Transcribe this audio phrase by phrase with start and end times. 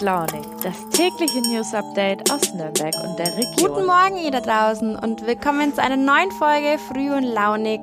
[0.00, 3.74] Launig, das tägliche News Update aus Nürnberg und der Region.
[3.74, 7.80] Guten Morgen ihr da draußen und willkommen zu einer neuen Folge Früh und Launig.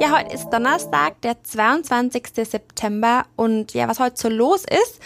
[0.00, 2.30] Ja, heute ist Donnerstag, der 22.
[2.34, 5.00] September und ja, was heute so los ist,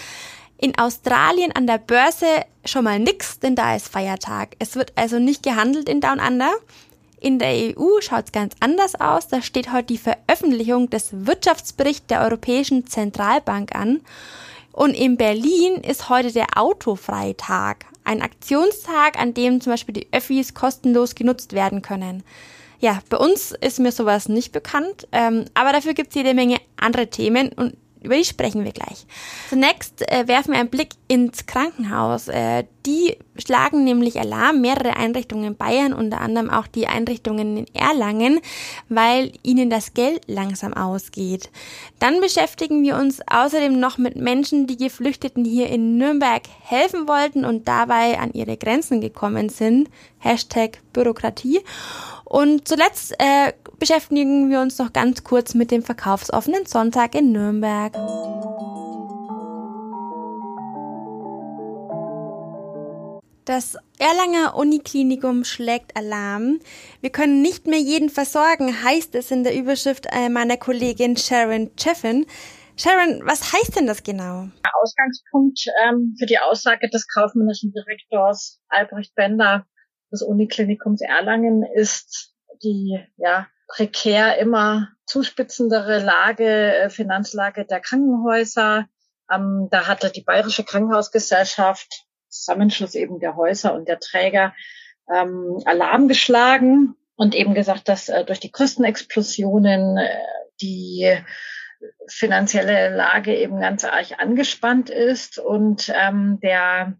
[0.56, 2.26] in Australien an der Börse
[2.64, 4.56] schon mal nix, denn da ist Feiertag.
[4.58, 6.52] Es wird also nicht gehandelt in Down Under.
[7.20, 9.28] In der EU schaut es ganz anders aus.
[9.28, 14.00] Da steht heute die Veröffentlichung des Wirtschaftsberichts der Europäischen Zentralbank an.
[14.76, 17.86] Und in Berlin ist heute der Autofreitag.
[18.04, 22.22] Ein Aktionstag, an dem zum Beispiel die Öffis kostenlos genutzt werden können.
[22.78, 26.58] Ja, bei uns ist mir sowas nicht bekannt, ähm, aber dafür gibt es jede Menge
[26.76, 29.06] andere Themen und über die sprechen wir gleich.
[29.50, 32.28] Zunächst äh, werfen wir einen Blick ins Krankenhaus.
[32.28, 37.74] Äh, die schlagen nämlich Alarm, mehrere Einrichtungen in Bayern, unter anderem auch die Einrichtungen in
[37.74, 38.40] Erlangen,
[38.88, 41.50] weil ihnen das Geld langsam ausgeht.
[41.98, 47.44] Dann beschäftigen wir uns außerdem noch mit Menschen, die Geflüchteten hier in Nürnberg helfen wollten
[47.44, 49.90] und dabei an ihre Grenzen gekommen sind.
[50.18, 51.60] Hashtag Bürokratie.
[52.24, 57.92] Und zuletzt äh, beschäftigen wir uns noch ganz kurz mit dem verkaufsoffenen Sonntag in Nürnberg.
[63.44, 66.58] Das Erlanger Uniklinikum schlägt Alarm.
[67.00, 71.70] Wir können nicht mehr jeden versorgen, heißt es in der Überschrift äh, meiner Kollegin Sharon
[71.78, 72.26] Cheffin.
[72.76, 74.48] Sharon, was heißt denn das genau?
[74.82, 79.64] Ausgangspunkt ähm, für die Aussage des kaufmännischen Direktors Albrecht Bender
[80.12, 88.86] des Uniklinikums Erlangen ist die ja, prekär immer zuspitzendere Lage, äh, Finanzlage der Krankenhäuser.
[89.32, 94.54] Ähm, da hatte die Bayerische Krankenhausgesellschaft, Zusammenschluss eben der Häuser und der Träger,
[95.12, 100.16] ähm, Alarm geschlagen und eben gesagt, dass äh, durch die Kostenexplosionen äh,
[100.60, 101.16] die
[102.08, 106.94] finanzielle Lage eben ganz arg angespannt ist und ähm, der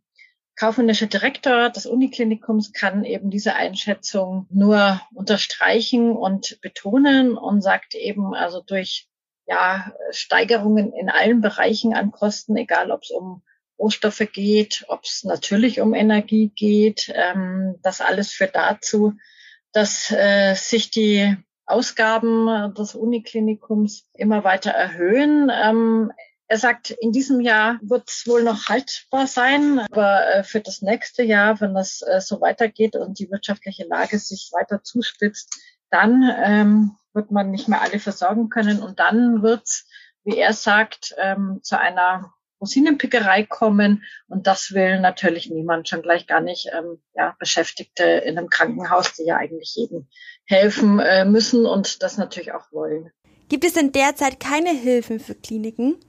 [0.57, 8.35] kaufmännische Direktor des Uniklinikums kann eben diese Einschätzung nur unterstreichen und betonen und sagt eben,
[8.35, 9.09] also durch
[9.47, 13.43] ja, Steigerungen in allen Bereichen an Kosten, egal ob es um
[13.79, 19.13] Rohstoffe geht, ob es natürlich um Energie geht, ähm, das alles führt dazu,
[19.73, 25.51] dass äh, sich die Ausgaben des Uniklinikums immer weiter erhöhen.
[25.53, 26.13] Ähm,
[26.49, 30.83] er sagt, in diesem Jahr wird es wohl noch haltbar sein, aber äh, für das
[30.83, 35.55] nächste Jahr, wenn das äh, so weitergeht und die wirtschaftliche Lage sich weiter zuspitzt,
[35.91, 39.85] dann ähm, wird man nicht mehr alle versorgen können und dann wird
[40.27, 46.27] wie er sagt, ähm, zu einer Rosinenpickerei kommen und das will natürlich niemand, schon gleich
[46.27, 50.09] gar nicht ähm, ja, Beschäftigte in einem Krankenhaus, die ja eigentlich jedem
[50.45, 53.11] helfen äh, müssen und das natürlich auch wollen.
[53.49, 56.01] Gibt es denn derzeit keine Hilfen für Kliniken?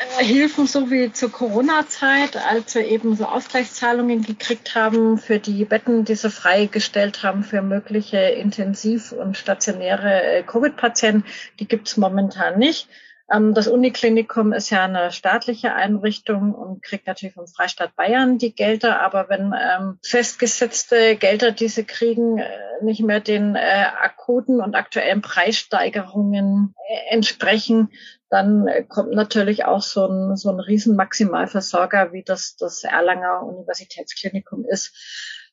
[0.00, 5.64] Äh, Hilfen so wie zur Corona-Zeit, als wir eben so Ausgleichszahlungen gekriegt haben für die
[5.64, 11.24] Betten, die sie freigestellt haben für mögliche intensiv- und stationäre äh, Covid-Patienten,
[11.58, 12.88] die gibt's momentan nicht.
[13.32, 18.54] Ähm, das Uniklinikum ist ja eine staatliche Einrichtung und kriegt natürlich vom Freistaat Bayern die
[18.54, 19.00] Gelder.
[19.00, 22.48] Aber wenn ähm, festgesetzte Gelder, die sie kriegen, äh,
[22.82, 27.90] nicht mehr den äh, akuten und aktuellen Preissteigerungen äh, entsprechen,
[28.30, 34.64] dann äh, kommt natürlich auch so ein, so ein Riesenmaximalversorger, wie das das Erlanger Universitätsklinikum
[34.64, 34.92] ist,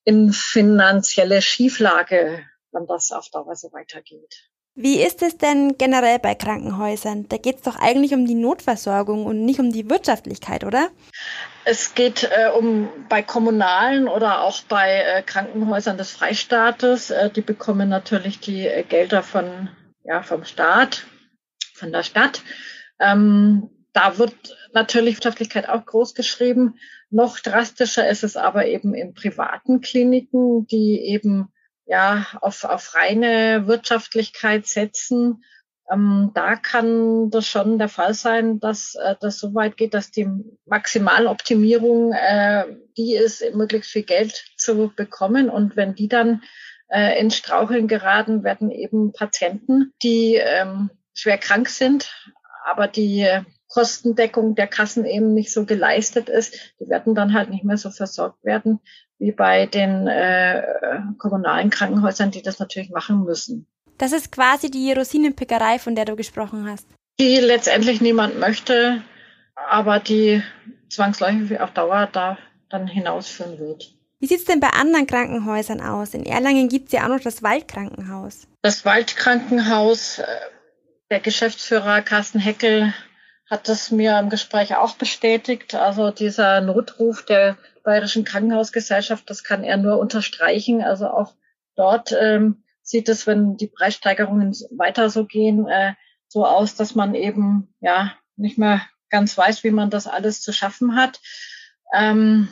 [0.04, 4.50] in finanzielle Schieflage, wenn das auf Dauer so weitergeht.
[4.80, 7.28] Wie ist es denn generell bei Krankenhäusern?
[7.30, 10.90] Da geht es doch eigentlich um die Notversorgung und nicht um die Wirtschaftlichkeit, oder?
[11.66, 17.10] Es geht äh, um bei kommunalen oder auch bei äh, Krankenhäusern des Freistaates.
[17.10, 19.70] Äh, die bekommen natürlich die äh, Gelder von
[20.04, 21.08] ja vom Staat,
[21.74, 22.44] von der Stadt.
[23.00, 24.36] Ähm, da wird
[24.74, 26.76] natürlich Wirtschaftlichkeit auch groß geschrieben.
[27.10, 31.52] Noch drastischer ist es aber eben in privaten Kliniken, die eben
[31.88, 35.44] ja, auf, auf reine Wirtschaftlichkeit setzen,
[35.90, 40.12] ähm, da kann das schon der Fall sein, dass äh, das so weit geht, dass
[40.12, 40.28] die
[40.66, 42.66] Maximaloptimierung äh,
[42.98, 45.50] die ist, möglichst viel Geld zu bekommen.
[45.50, 46.44] Und wenn die dann
[46.90, 52.14] äh, ins Straucheln geraten, werden eben Patienten, die ähm, schwer krank sind,
[52.66, 53.26] aber die
[53.70, 57.92] Kostendeckung der Kassen eben nicht so geleistet ist, die werden dann halt nicht mehr so
[57.92, 58.82] versorgt werden
[59.20, 60.64] wie bei den äh,
[61.18, 63.68] kommunalen Krankenhäusern, die das natürlich machen müssen.
[63.98, 66.88] Das ist quasi die Rosinenpickerei, von der du gesprochen hast.
[67.20, 69.02] Die letztendlich niemand möchte,
[69.56, 70.44] aber die
[70.90, 72.38] zwangsläufig auf Dauer da
[72.70, 73.94] dann hinausführen wird.
[74.20, 76.14] Wie sieht's denn bei anderen Krankenhäusern aus?
[76.14, 78.48] In Erlangen gibt's ja auch noch das Waldkrankenhaus.
[78.62, 80.26] Das Waldkrankenhaus, äh,
[81.10, 82.94] der Geschäftsführer Carsten Heckel
[83.50, 85.76] hat es mir im Gespräch auch bestätigt.
[85.76, 87.58] Also dieser Notruf der
[87.88, 90.82] Bayerischen Krankenhausgesellschaft, das kann er nur unterstreichen.
[90.82, 91.36] Also auch
[91.78, 95.94] dort ähm, sieht es, wenn die Preissteigerungen weiter so gehen, äh,
[96.28, 100.52] so aus, dass man eben ja nicht mehr ganz weiß, wie man das alles zu
[100.52, 101.22] schaffen hat.
[101.94, 102.50] Ähm,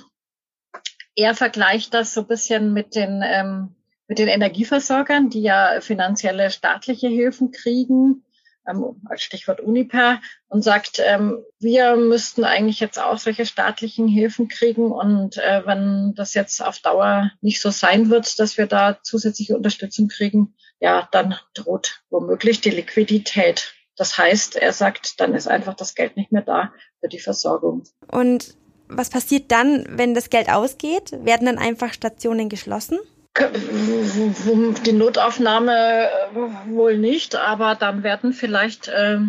[1.17, 3.75] er vergleicht das so ein bisschen mit den ähm,
[4.07, 8.24] mit den Energieversorgern, die ja finanzielle staatliche Hilfen kriegen
[8.67, 14.47] ähm, als Stichwort Uniper, und sagt, ähm, wir müssten eigentlich jetzt auch solche staatlichen Hilfen
[14.47, 14.91] kriegen.
[14.91, 19.55] Und äh, wenn das jetzt auf Dauer nicht so sein wird, dass wir da zusätzliche
[19.55, 23.73] Unterstützung kriegen, ja, dann droht womöglich die Liquidität.
[23.97, 27.83] Das heißt, er sagt, dann ist einfach das Geld nicht mehr da für die Versorgung.
[28.11, 28.55] Und
[28.87, 31.11] was passiert dann, wenn das Geld ausgeht?
[31.23, 32.99] Werden dann einfach Stationen geschlossen?
[33.37, 39.19] Die Notaufnahme äh, wohl nicht, aber dann werden vielleicht äh,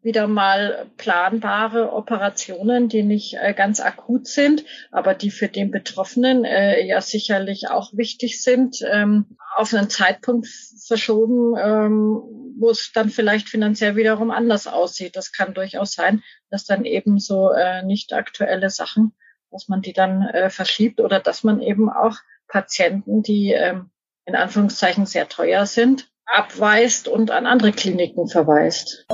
[0.00, 6.44] wieder mal planbare Operationen, die nicht äh, ganz akut sind, aber die für den Betroffenen
[6.44, 10.46] äh, ja sicherlich auch wichtig sind, ähm, auf einen Zeitpunkt
[10.86, 12.22] verschoben, ähm,
[12.60, 15.16] wo es dann vielleicht finanziell wiederum anders aussieht.
[15.16, 17.50] Das kann durchaus sein, dass dann eben so
[17.84, 19.12] nicht aktuelle Sachen,
[19.50, 22.16] dass man die dann verschiebt oder dass man eben auch
[22.48, 23.90] Patienten, die ähm,
[24.24, 29.06] in Anführungszeichen sehr teuer sind, abweist und an andere Kliniken verweist.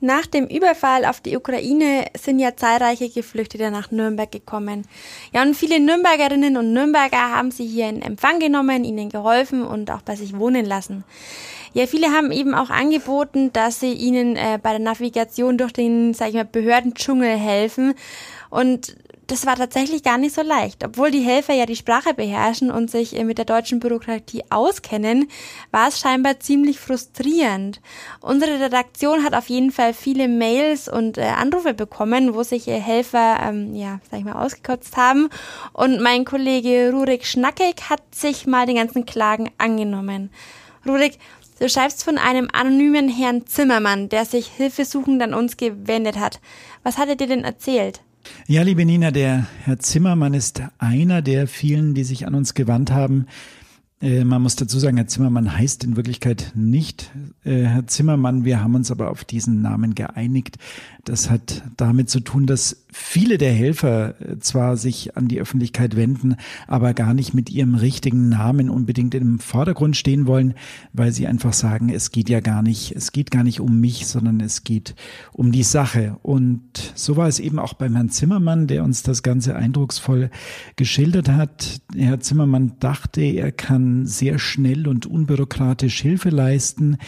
[0.00, 4.86] Nach dem Überfall auf die Ukraine sind ja zahlreiche Geflüchtete nach Nürnberg gekommen.
[5.34, 9.90] Ja, und viele Nürnbergerinnen und Nürnberger haben sie hier in Empfang genommen, ihnen geholfen und
[9.90, 11.04] auch bei sich wohnen lassen.
[11.72, 16.14] Ja, viele haben eben auch angeboten, dass sie ihnen äh, bei der Navigation durch den,
[16.14, 17.94] sag ich mal, Behördendschungel helfen.
[18.50, 18.96] Und
[19.28, 20.82] das war tatsächlich gar nicht so leicht.
[20.84, 25.28] Obwohl die Helfer ja die Sprache beherrschen und sich äh, mit der deutschen Bürokratie auskennen,
[25.70, 27.80] war es scheinbar ziemlich frustrierend.
[28.20, 32.80] Unsere Redaktion hat auf jeden Fall viele Mails und äh, Anrufe bekommen, wo sich äh,
[32.80, 35.28] Helfer, ähm, ja, sag ich mal, ausgekotzt haben.
[35.74, 40.30] Und mein Kollege Rurik Schnackig hat sich mal den ganzen Klagen angenommen.
[40.86, 41.18] Rurik,
[41.58, 46.40] Du schreibst von einem anonymen Herrn Zimmermann, der sich hilfesuchend an uns gewendet hat.
[46.84, 48.00] Was hat er dir denn erzählt?
[48.46, 52.92] Ja, liebe Nina, der Herr Zimmermann ist einer der vielen, die sich an uns gewandt
[52.92, 53.26] haben.
[54.00, 57.10] Äh, man muss dazu sagen, Herr Zimmermann heißt in Wirklichkeit nicht
[57.44, 58.44] äh, Herr Zimmermann.
[58.44, 60.58] Wir haben uns aber auf diesen Namen geeinigt.
[61.04, 65.96] Das hat damit zu tun, dass viele der Helfer äh, zwar sich an die Öffentlichkeit
[65.96, 66.36] wenden,
[66.66, 70.54] aber gar nicht mit ihrem richtigen Namen unbedingt im Vordergrund stehen wollen,
[70.92, 74.06] weil sie einfach sagen, es geht ja gar nicht, es geht gar nicht um mich,
[74.06, 74.94] sondern es geht
[75.32, 76.18] um die Sache.
[76.22, 76.62] Und
[76.94, 80.30] so war es eben auch beim Herrn Zimmermann, der uns das Ganze eindrucksvoll
[80.76, 81.80] geschildert hat.
[81.96, 86.98] Herr Zimmermann dachte, er kann sehr schnell und unbürokratisch Hilfe leisten.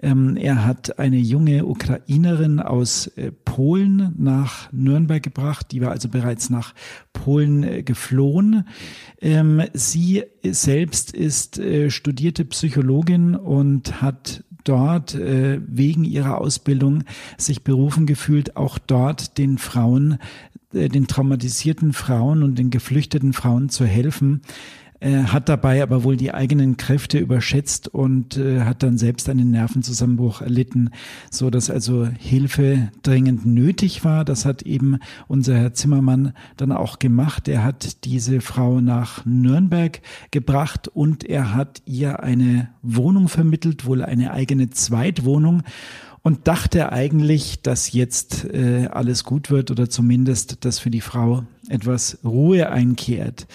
[0.00, 5.72] Ähm, er hat eine junge Ukrainerin aus äh, Polen nach Nürnberg gebracht.
[5.72, 6.74] Die war also bereits nach
[7.12, 8.64] Polen äh, geflohen.
[9.20, 17.04] Ähm, sie selbst ist äh, studierte Psychologin und hat dort äh, wegen ihrer Ausbildung
[17.36, 20.18] sich berufen gefühlt, auch dort den Frauen,
[20.72, 24.42] äh, den traumatisierten Frauen und den geflüchteten Frauen zu helfen
[25.00, 29.50] äh, hat dabei aber wohl die eigenen Kräfte überschätzt und äh, hat dann selbst einen
[29.50, 30.90] Nervenzusammenbruch erlitten,
[31.30, 34.24] so dass also Hilfe dringend nötig war.
[34.24, 37.48] Das hat eben unser Herr Zimmermann dann auch gemacht.
[37.48, 40.00] Er hat diese Frau nach Nürnberg
[40.30, 45.62] gebracht und er hat ihr eine Wohnung vermittelt, wohl eine eigene Zweitwohnung
[46.22, 51.44] und dachte eigentlich, dass jetzt äh, alles gut wird oder zumindest, dass für die Frau
[51.68, 53.46] etwas Ruhe einkehrt.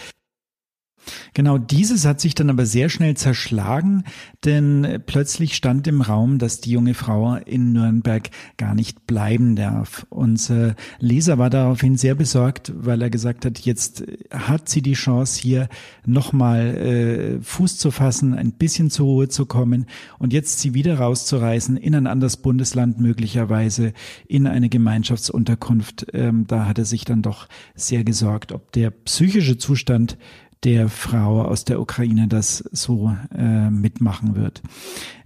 [1.33, 4.03] Genau dieses hat sich dann aber sehr schnell zerschlagen,
[4.45, 10.05] denn plötzlich stand im Raum, dass die junge Frau in Nürnberg gar nicht bleiben darf.
[10.09, 15.41] Unser Leser war daraufhin sehr besorgt, weil er gesagt hat, jetzt hat sie die Chance,
[15.41, 15.69] hier
[16.05, 19.85] nochmal äh, Fuß zu fassen, ein bisschen zur Ruhe zu kommen
[20.19, 23.93] und jetzt sie wieder rauszureißen in ein anderes Bundesland möglicherweise,
[24.27, 26.07] in eine Gemeinschaftsunterkunft.
[26.13, 30.17] Ähm, da hat er sich dann doch sehr gesorgt, ob der psychische Zustand
[30.63, 34.61] der Frau aus der Ukraine das so äh, mitmachen wird.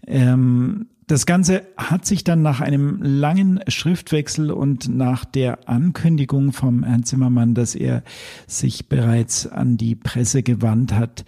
[0.06, 6.84] Ähm, das Ganze hat sich dann nach einem langen Schriftwechsel und nach der Ankündigung vom
[6.84, 8.04] Herrn Zimmermann, dass er
[8.46, 11.24] sich bereits an die Presse gewandt hat,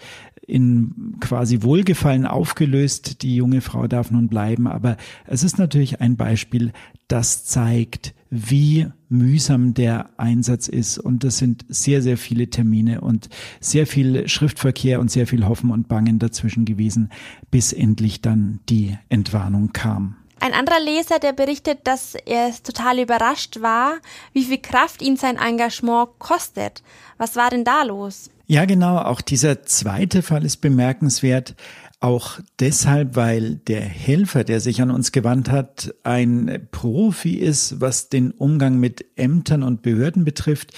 [0.49, 3.21] in quasi Wohlgefallen aufgelöst.
[3.21, 4.67] Die junge Frau darf nun bleiben.
[4.67, 6.71] Aber es ist natürlich ein Beispiel,
[7.07, 10.97] das zeigt, wie mühsam der Einsatz ist.
[10.97, 13.29] Und das sind sehr, sehr viele Termine und
[13.59, 17.09] sehr viel Schriftverkehr und sehr viel Hoffen und Bangen dazwischen gewesen,
[17.51, 20.15] bis endlich dann die Entwarnung kam.
[20.41, 23.95] Ein anderer Leser, der berichtet, dass er total überrascht war,
[24.31, 26.81] wie viel Kraft ihn sein Engagement kostet.
[27.17, 28.29] Was war denn da los?
[28.51, 28.97] Ja, genau.
[28.97, 31.53] Auch dieser zweite Fall ist bemerkenswert.
[32.01, 38.07] Auch deshalb, weil der Helfer, der sich an uns gewandt hat, ein Profi ist, was
[38.07, 40.71] den Umgang mit Ämtern und Behörden betrifft.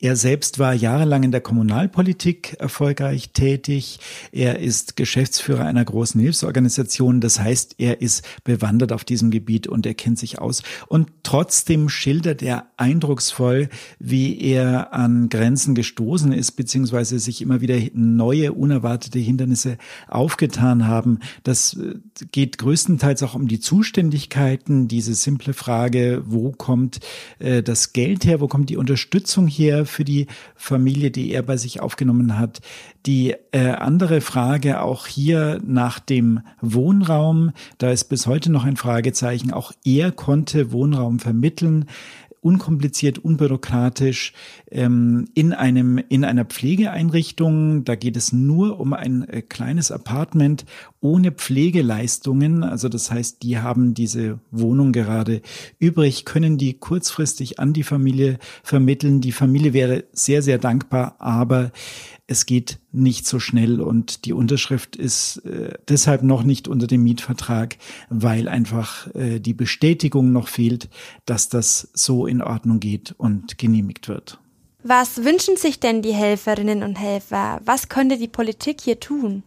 [0.00, 4.00] Er selbst war jahrelang in der Kommunalpolitik erfolgreich tätig.
[4.32, 7.20] Er ist Geschäftsführer einer großen Hilfsorganisation.
[7.20, 10.64] Das heißt, er ist bewandert auf diesem Gebiet und er kennt sich aus.
[10.88, 13.68] Und trotzdem schildert er eindrucksvoll,
[14.00, 19.78] wie er an Grenzen gestoßen ist, beziehungsweise sich immer wieder neue, unerwartete Hindernisse
[20.08, 21.18] aufgetan getan haben.
[21.42, 21.94] Das äh,
[22.32, 27.00] geht größtenteils auch um die Zuständigkeiten, diese simple Frage, wo kommt
[27.38, 31.56] äh, das Geld her, wo kommt die Unterstützung her für die Familie, die er bei
[31.56, 32.60] sich aufgenommen hat.
[33.06, 38.76] Die äh, andere Frage auch hier nach dem Wohnraum, da ist bis heute noch ein
[38.76, 39.52] Fragezeichen.
[39.52, 41.86] Auch er konnte Wohnraum vermitteln
[42.44, 44.34] unkompliziert, unbürokratisch
[44.70, 47.84] ähm, in einem in einer Pflegeeinrichtung.
[47.84, 50.66] Da geht es nur um ein äh, kleines Apartment
[51.00, 52.62] ohne Pflegeleistungen.
[52.62, 55.40] Also das heißt, die haben diese Wohnung gerade
[55.78, 59.22] übrig, können die kurzfristig an die Familie vermitteln.
[59.22, 61.72] Die Familie wäre sehr sehr dankbar, aber
[62.26, 67.02] es geht nicht so schnell und die Unterschrift ist äh, deshalb noch nicht unter dem
[67.02, 67.76] Mietvertrag,
[68.08, 70.88] weil einfach äh, die Bestätigung noch fehlt,
[71.26, 74.38] dass das so in Ordnung geht und genehmigt wird.
[74.82, 77.60] Was wünschen sich denn die Helferinnen und Helfer?
[77.64, 79.42] Was könnte die Politik hier tun?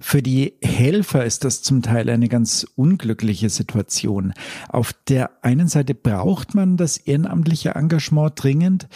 [0.00, 4.32] Für die Helfer ist das zum Teil eine ganz unglückliche Situation.
[4.68, 8.88] Auf der einen Seite braucht man das ehrenamtliche Engagement dringend.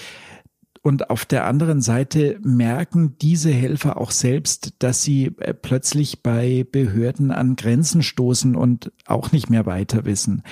[0.86, 6.66] Und auf der anderen Seite merken diese Helfer auch selbst, dass sie äh, plötzlich bei
[6.70, 10.42] Behörden an Grenzen stoßen und auch nicht mehr weiter wissen.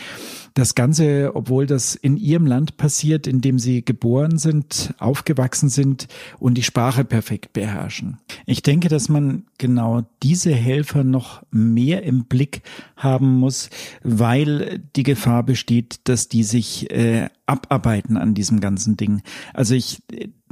[0.54, 6.09] Das Ganze, obwohl das in ihrem Land passiert, in dem sie geboren sind, aufgewachsen sind
[6.38, 8.18] und die Sprache perfekt beherrschen.
[8.47, 12.62] Ich denke, dass man genau diese Helfer noch mehr im Blick
[12.97, 13.71] haben muss,
[14.02, 19.23] weil die Gefahr besteht, dass die sich äh, abarbeiten an diesem ganzen Ding.
[19.52, 20.02] Also ich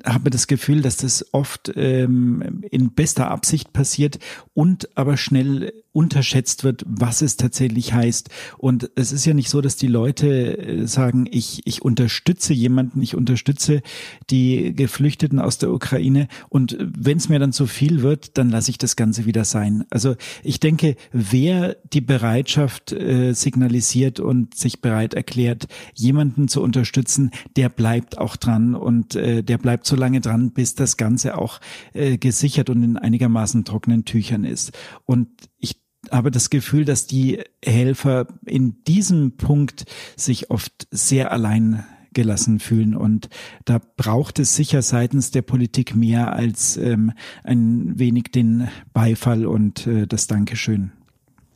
[0.04, 4.19] habe das Gefühl, dass das oft ähm, in bester Absicht passiert
[4.54, 8.30] und aber schnell unterschätzt wird, was es tatsächlich heißt.
[8.59, 13.02] Und es ist ja nicht so, dass die Leute äh, sagen, ich, ich unterstütze jemanden,
[13.02, 13.83] ich unterstütze
[14.30, 18.71] die Geflüchteten aus der Ukraine und wenn es mir dann zu viel wird, dann lasse
[18.71, 19.85] ich das Ganze wieder sein.
[19.90, 20.14] Also
[20.45, 27.69] ich denke, wer die Bereitschaft äh, signalisiert und sich bereit erklärt, jemanden zu unterstützen, der
[27.69, 31.61] bleibt auch dran und äh, der bleibt so lange dran, bis das Ganze auch
[31.92, 34.73] äh, gesichert und in einigermaßen trockenen Tüchern ist.
[35.04, 35.28] Und
[35.59, 35.80] ich
[36.11, 39.85] habe das Gefühl, dass die Helfer in diesem Punkt
[40.16, 42.97] sich oft sehr allein gelassen fühlen.
[42.97, 43.28] Und
[43.64, 47.12] da braucht es sicher seitens der Politik mehr als ähm,
[47.44, 50.92] ein wenig den Beifall und äh, das Dankeschön.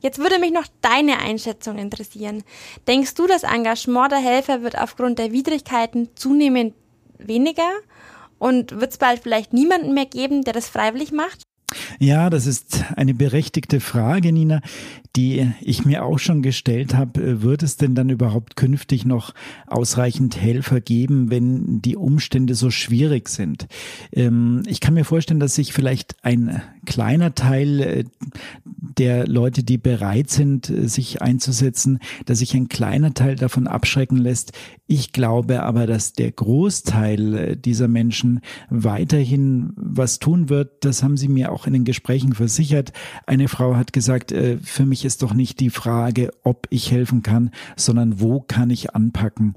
[0.01, 2.43] Jetzt würde mich noch deine Einschätzung interessieren.
[2.87, 6.75] Denkst du, das Engagement der Helfer wird aufgrund der Widrigkeiten zunehmend
[7.19, 7.71] weniger?
[8.45, 11.45] Und wird es bald vielleicht niemanden mehr geben, der das freiwillig macht?
[11.99, 14.61] Ja, das ist eine berechtigte Frage, Nina,
[15.17, 17.43] die ich mir auch schon gestellt habe.
[17.43, 19.33] Wird es denn dann überhaupt künftig noch
[19.67, 23.69] ausreichend Helfer geben, wenn die Umstände so schwierig sind?
[24.13, 28.05] Ähm, ich kann mir vorstellen, dass sich vielleicht ein kleiner Teil äh,
[28.65, 34.17] der Leute, die bereit sind, äh, sich einzusetzen, dass sich ein kleiner Teil davon abschrecken
[34.17, 34.53] lässt.
[34.87, 40.85] Ich glaube aber, dass der Großteil äh, dieser Menschen weiterhin was tun wird.
[40.85, 42.93] Das haben sie mir auch in den Gesprächen versichert.
[43.27, 47.23] Eine Frau hat gesagt, äh, für mich ist doch nicht die Frage, ob ich helfen
[47.23, 49.55] kann, sondern wo kann ich anpacken.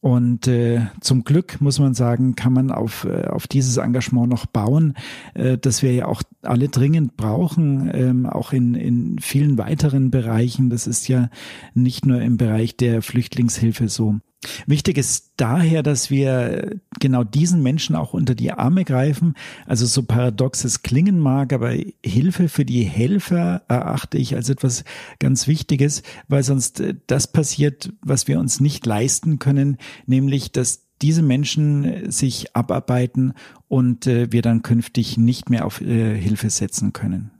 [0.00, 4.46] Und äh, zum Glück muss man sagen, kann man auf, äh, auf dieses Engagement noch
[4.46, 4.94] bauen,
[5.34, 10.70] äh, das wir ja auch alle dringend brauchen, ähm, auch in, in vielen weiteren Bereichen.
[10.70, 11.28] Das ist ja
[11.74, 14.20] nicht nur im Bereich der Flüchtlingshilfe so.
[14.66, 19.34] Wichtig ist daher, dass wir genau diesen Menschen auch unter die Arme greifen.
[19.66, 24.84] Also so paradox es klingen mag, aber Hilfe für die Helfer erachte ich als etwas
[25.18, 30.86] ganz Wichtiges, weil sonst äh, das passiert, was wir uns nicht leisten können, nämlich dass
[31.02, 33.34] diese Menschen sich abarbeiten
[33.68, 37.30] und äh, wir dann künftig nicht mehr auf äh, Hilfe setzen können.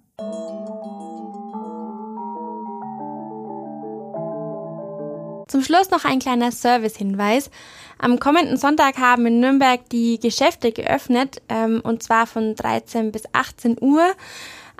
[5.50, 7.50] Zum Schluss noch ein kleiner Service-Hinweis.
[7.99, 13.25] Am kommenden Sonntag haben in Nürnberg die Geschäfte geöffnet, ähm, und zwar von 13 bis
[13.33, 14.12] 18 Uhr.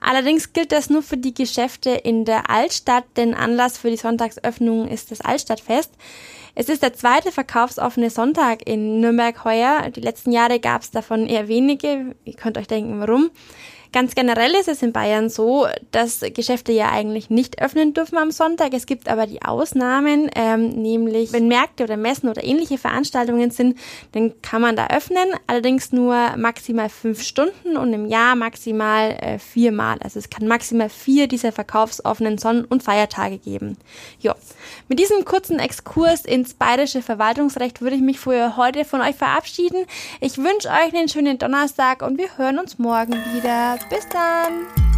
[0.01, 4.87] Allerdings gilt das nur für die Geschäfte in der Altstadt, denn Anlass für die Sonntagsöffnung
[4.87, 5.91] ist das Altstadtfest.
[6.55, 9.91] Es ist der zweite verkaufsoffene Sonntag in Nürnberg heuer.
[9.91, 12.15] Die letzten Jahre gab es davon eher wenige.
[12.25, 13.31] Ihr könnt euch denken, warum.
[13.93, 18.31] Ganz generell ist es in Bayern so, dass Geschäfte ja eigentlich nicht öffnen dürfen am
[18.31, 18.73] Sonntag.
[18.73, 23.77] Es gibt aber die Ausnahmen, ähm, nämlich wenn Märkte oder Messen oder ähnliche Veranstaltungen sind,
[24.13, 29.39] dann kann man da öffnen, allerdings nur maximal fünf Stunden und im Jahr maximal äh,
[29.41, 29.99] viermal.
[30.05, 33.77] Also es kann maximal vier dieser verkaufsoffenen Sonnen- und Feiertage geben.
[34.21, 34.37] Ja,
[34.89, 39.87] mit diesem kurzen Exkurs ins bayerische Verwaltungsrecht würde ich mich für heute von euch verabschieden.
[40.21, 43.80] Ich wünsche euch einen schönen Donnerstag und wir hören uns morgen wieder.
[43.89, 44.90] Bis dann!